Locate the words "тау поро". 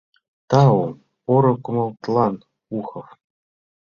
0.49-1.53